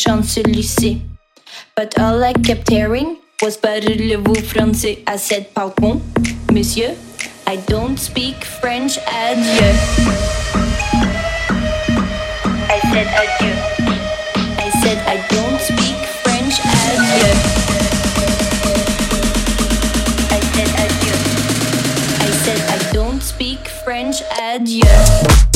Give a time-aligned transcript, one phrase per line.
[0.00, 1.02] Champs-Élysées.
[1.76, 5.02] But all I kept hearing was Parlez-vous français?
[5.06, 6.00] I said, Pardon,
[6.50, 6.96] monsieur,
[7.46, 9.72] I don't speak French, adieu.
[12.72, 13.54] I said adieu.
[14.56, 17.34] I said I don't speak French, adieu.
[20.30, 21.16] I said adieu.
[22.24, 25.49] I said I don't speak French, adieu.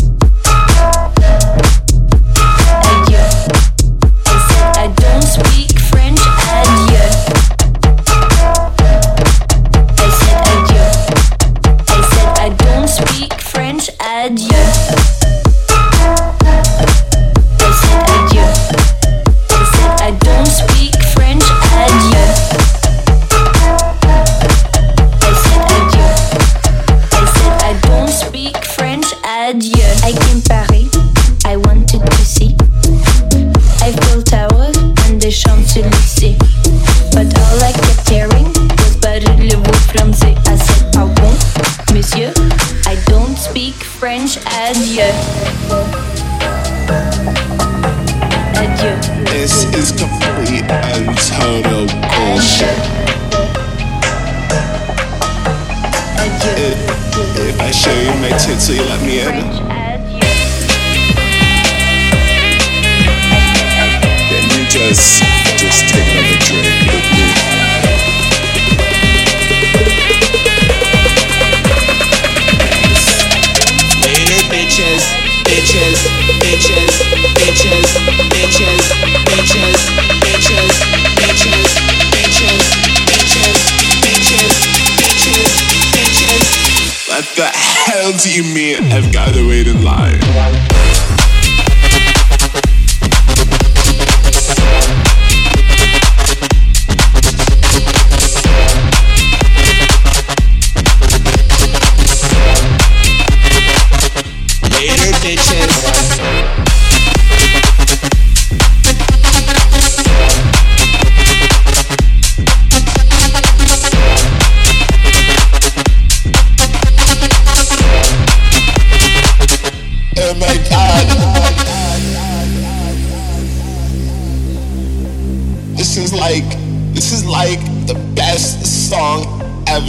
[129.77, 129.81] I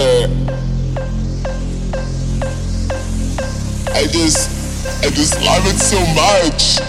[4.10, 4.50] just,
[5.06, 6.82] I just love it so much.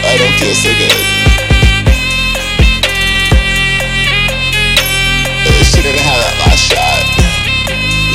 [0.00, 0.96] I don't feel so good.
[5.62, 7.04] Shouldn't have that last shot.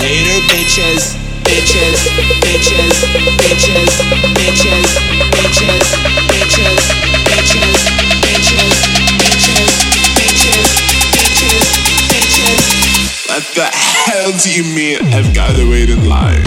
[0.01, 1.13] Later, bitches,
[1.45, 2.09] bitches,
[2.41, 3.05] bitches,
[3.37, 3.93] bitches,
[4.33, 4.89] bitches,
[5.37, 5.85] bitches,
[6.33, 6.81] bitches.
[7.29, 7.76] bitches.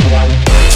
[0.01, 0.70] Another one.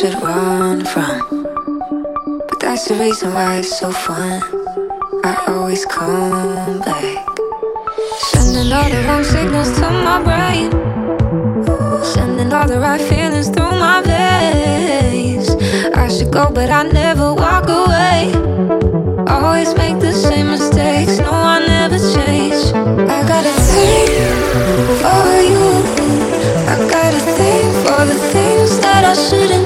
[0.00, 1.44] should run from.
[2.48, 4.40] But that's the reason why it's so fun.
[5.24, 7.26] I always come back.
[8.32, 10.70] Sending all the wrong signals to my brain.
[12.02, 15.50] Sending all the right feelings through my veins.
[15.94, 18.32] I should go, but I never walk away.
[19.28, 21.18] Always make the same mistakes.
[21.18, 22.60] No, I never change.
[23.16, 24.10] I gotta think
[25.02, 25.66] for you.
[26.72, 29.59] I gotta think for the things that I shouldn't.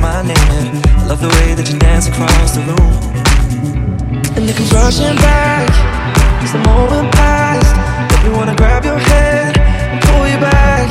[0.00, 0.82] my name.
[0.96, 2.92] I love the way that you dance across the room.
[4.36, 5.68] And it rush rushing back
[6.42, 7.76] as the moment passed.
[8.16, 10.88] If you wanna grab your head and pull you back,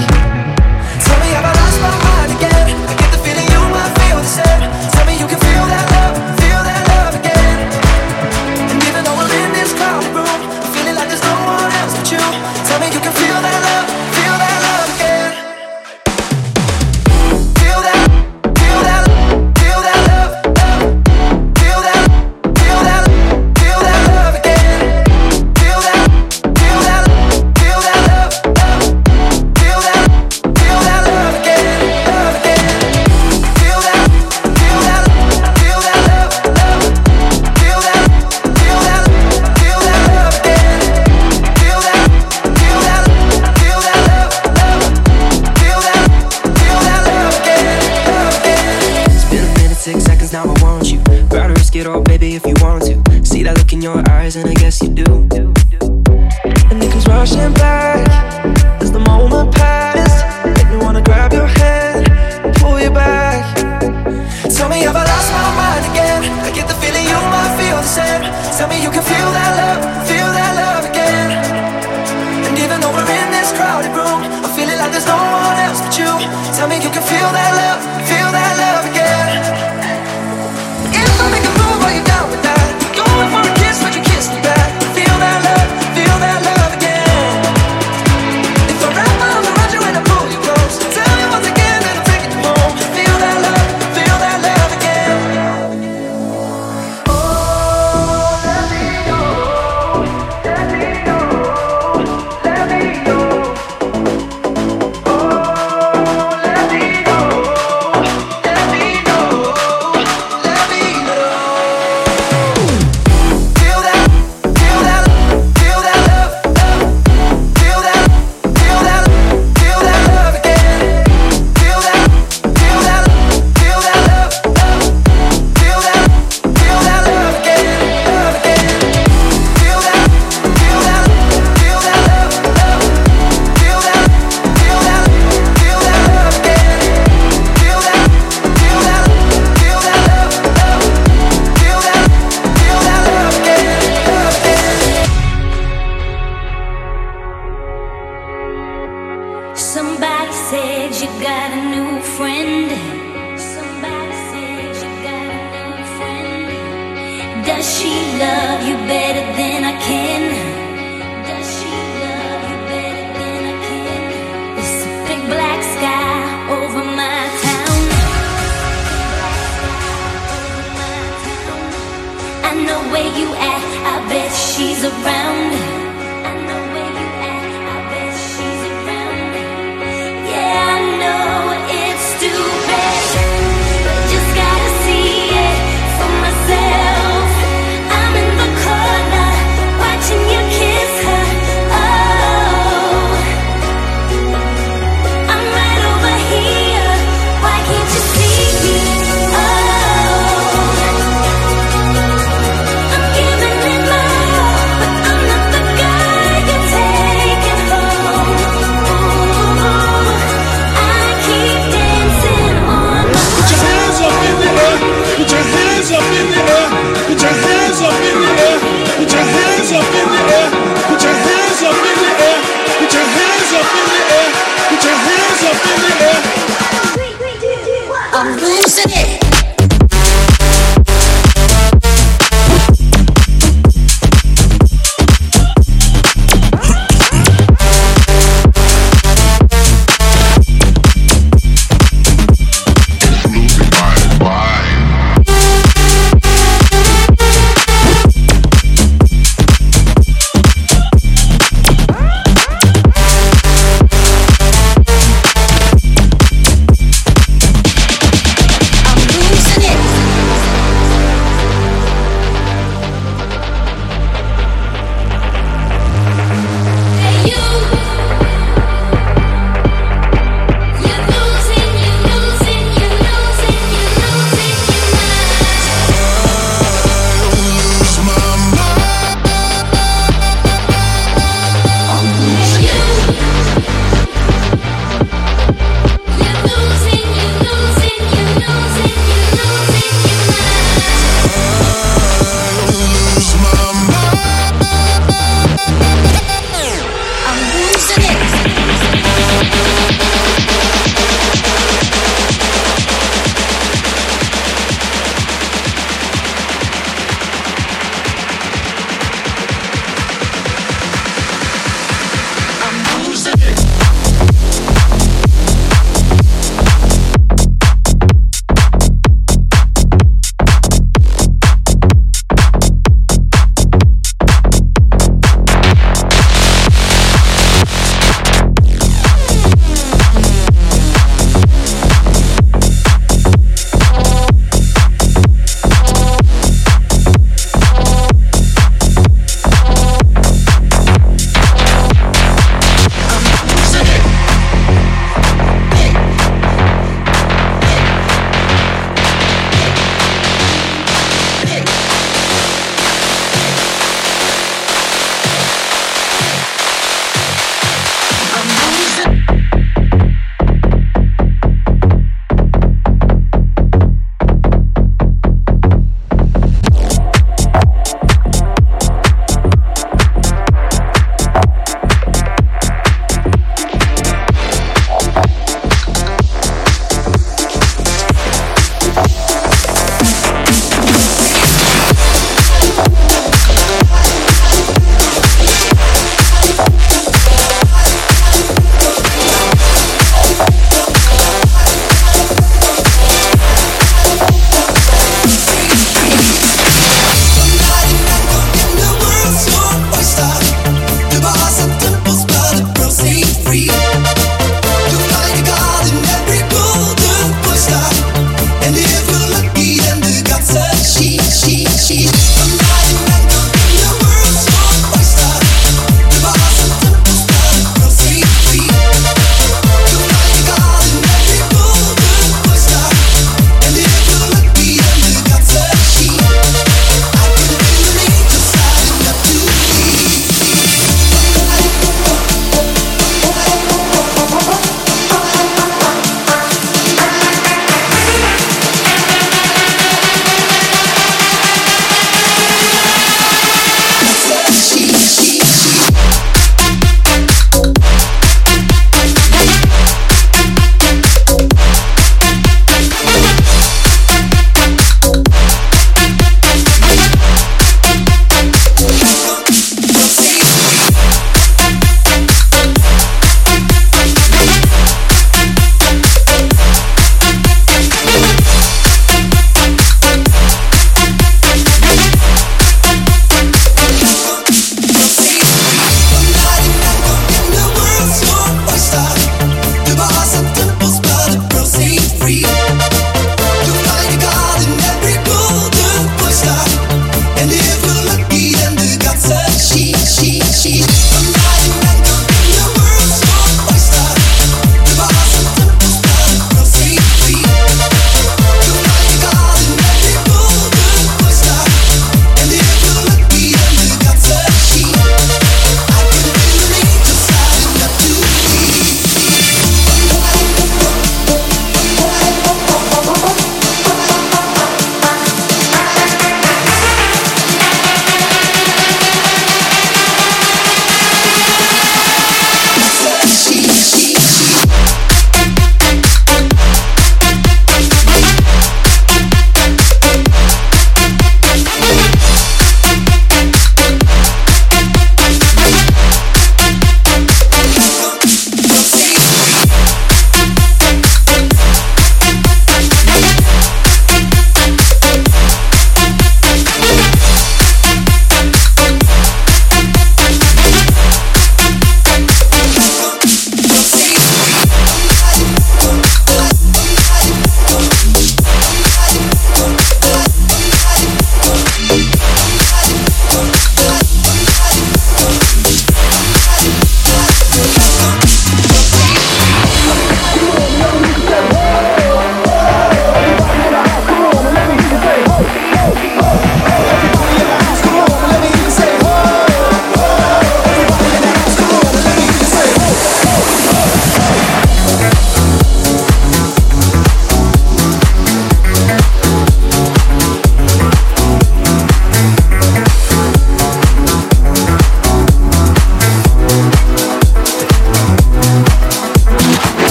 [1.05, 2.67] tell me have I lost my mind again?
[2.85, 4.98] I get the feeling you might feel the same.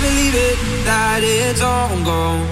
[0.00, 2.46] believe it, that it's all gone.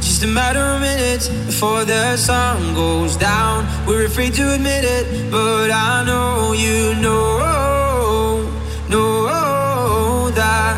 [0.00, 3.66] Just a matter of minutes before the sun goes down.
[3.86, 8.50] We're afraid to admit it, but I know you know,
[8.88, 10.76] know that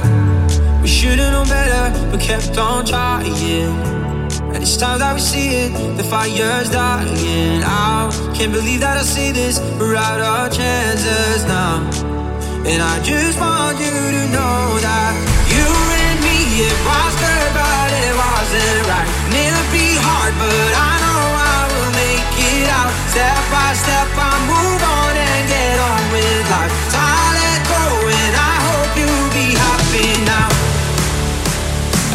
[0.82, 3.90] we should've known better, but kept on trying.
[4.52, 8.12] And it's time that we see it, the fire's dying out.
[8.34, 11.88] Can't believe that I see this, we're out of chances now.
[12.66, 15.29] And I just want you to know that
[16.58, 19.08] it was good, but it wasn't right.
[19.30, 22.90] And it'll be hard, but I know I will make it out.
[23.14, 26.72] Step by step, I move on and get on with life.
[26.90, 30.50] So I let go, and I hope you'll be happy now.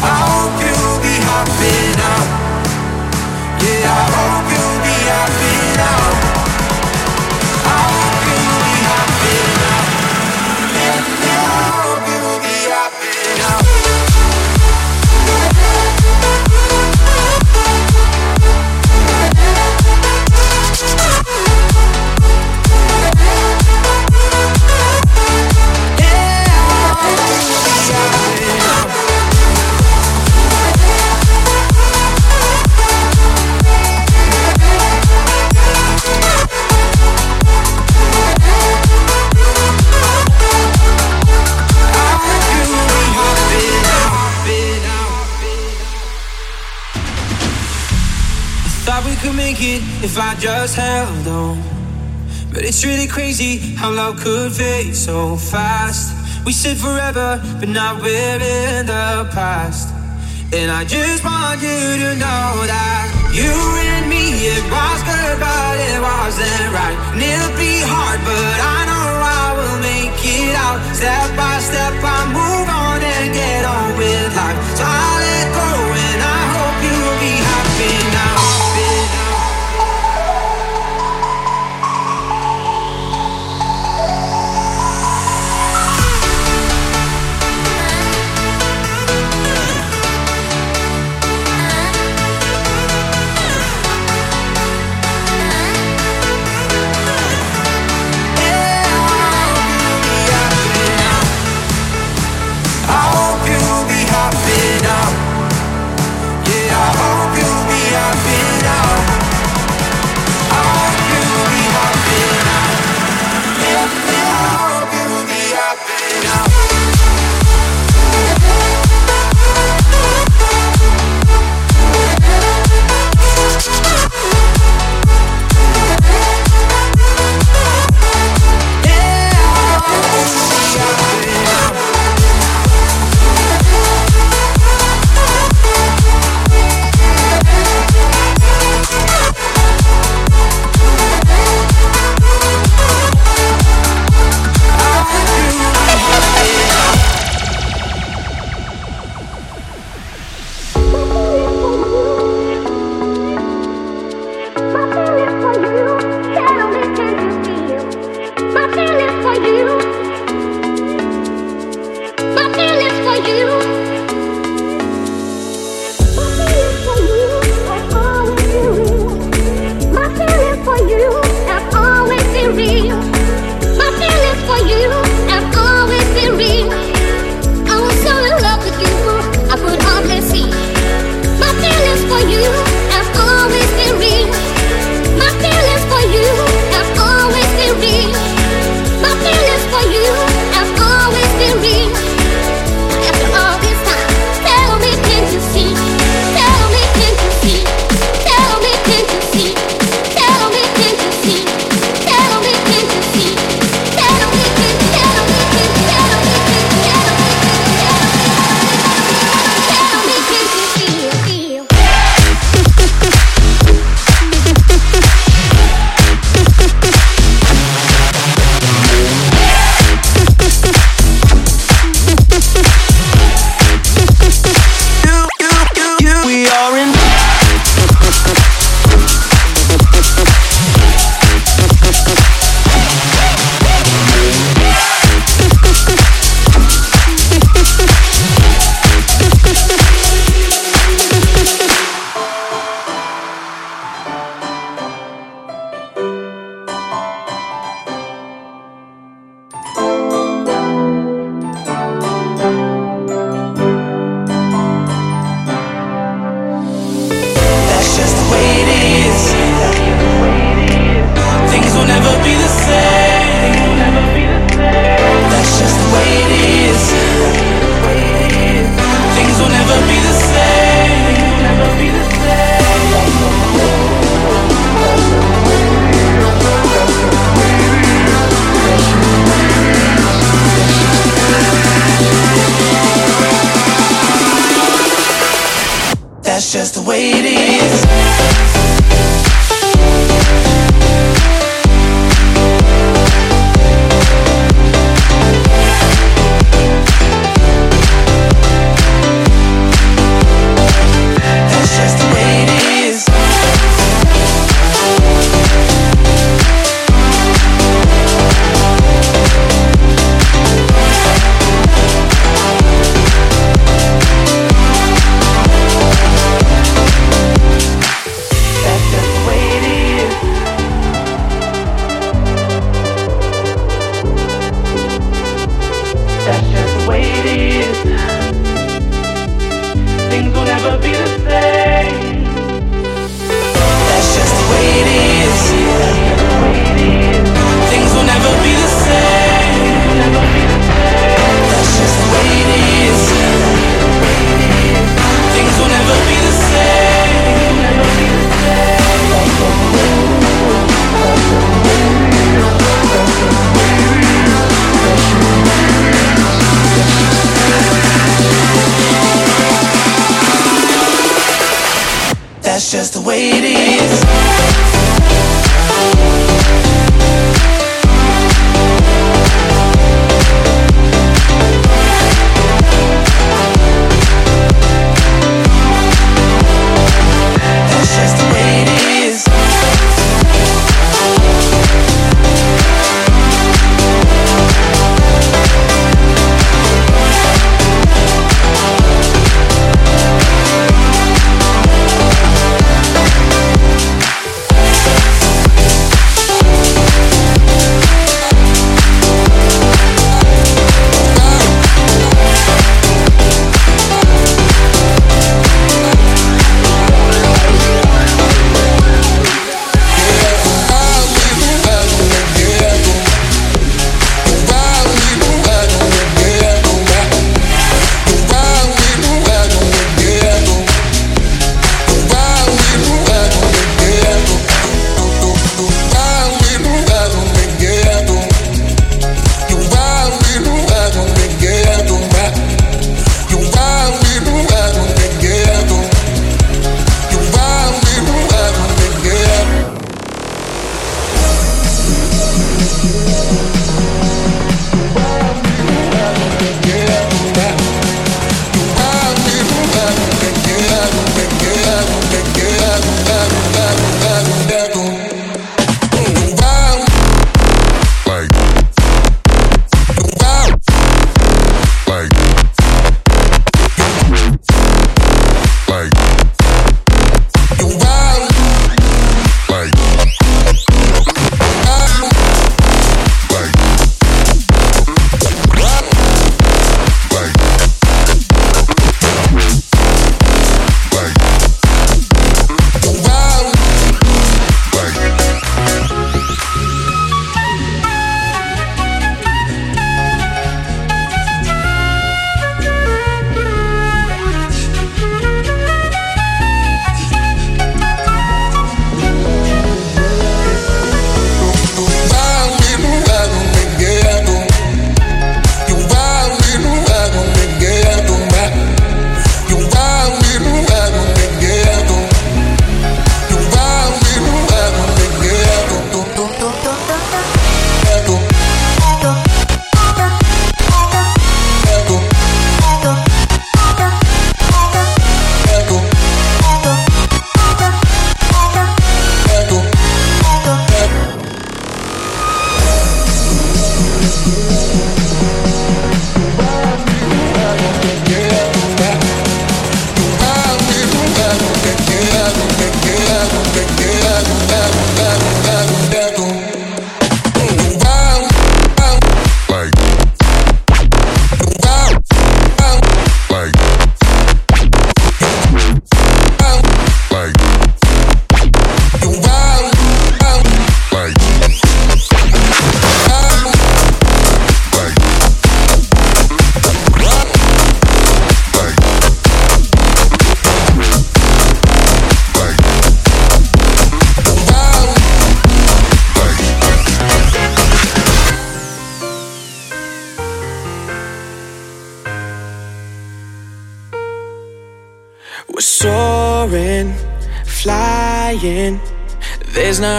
[0.04, 2.20] I hope you'll be happy now.
[3.64, 5.45] Yeah, I hope you'll be happy
[49.48, 51.62] if I just held on.
[52.52, 56.10] But it's really crazy how love could fade so fast.
[56.44, 59.94] We said forever, but now we're in the past.
[60.52, 63.54] And I just want you to know that you
[63.94, 66.98] and me, it was good, but it wasn't right.
[67.14, 70.82] And it'll be hard, but I know I will make it out.
[70.90, 74.58] Step by step, I move on and get on with life.
[74.74, 75.35] So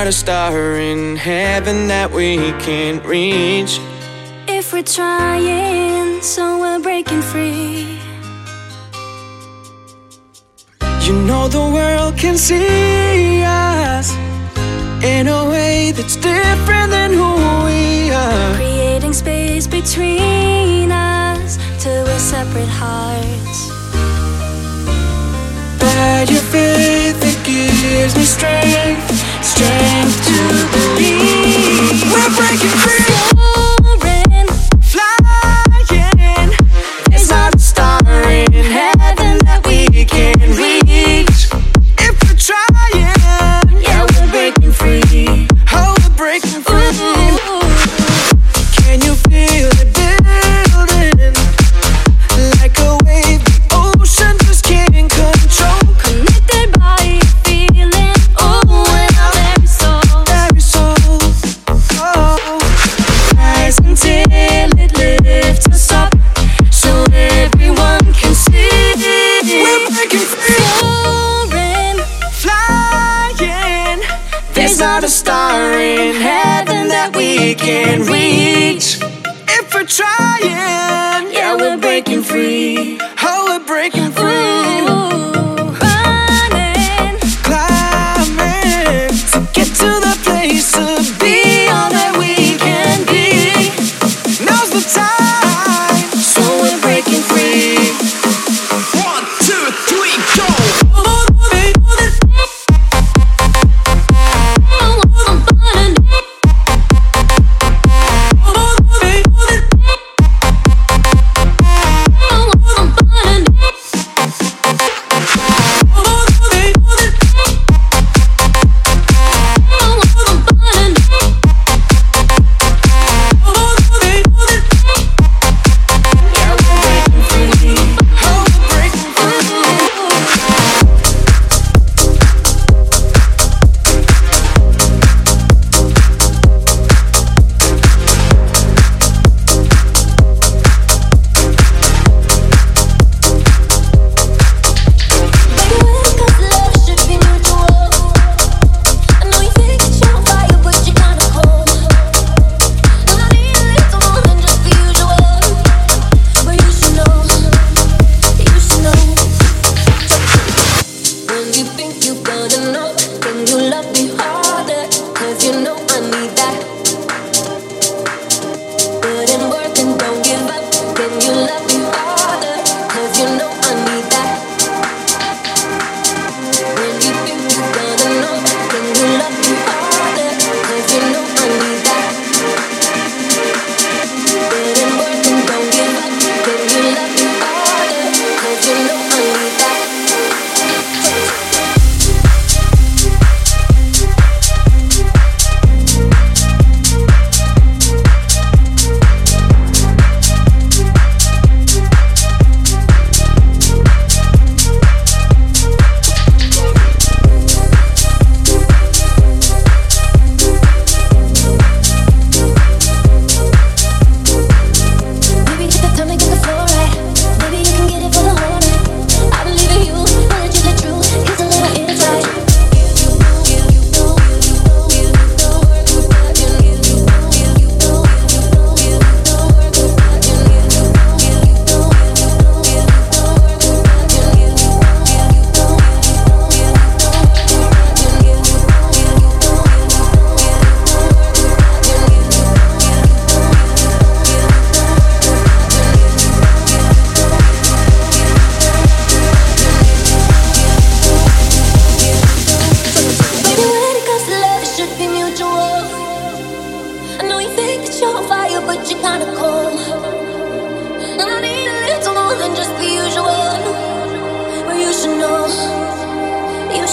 [0.08, 3.80] not a star in heaven that we can't reach.
[4.48, 8.00] If we're trying, so we're breaking free.
[11.06, 14.14] You know the world can see us
[15.04, 17.32] in a way that's different than who
[17.68, 18.56] we are.
[18.56, 23.60] Creating space between us till we're separate hearts.
[25.82, 29.27] That your faith, it gives me strength
[29.68, 30.38] to
[30.72, 33.17] believe we're breaking free.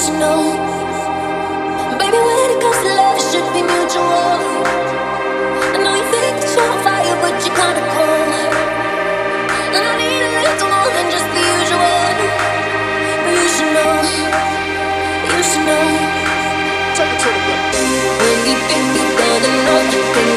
[0.05, 0.45] personal.
[1.99, 4.37] Baby, when it comes to love, it should be mutual.
[5.73, 8.33] I know you think that you're on fire, but you're kinda cold.
[9.75, 12.05] And I need a little more than just the usual.
[13.33, 13.95] You should know,
[15.31, 15.87] you should know.
[18.21, 19.33] When you think you're
[19.95, 20.34] you think.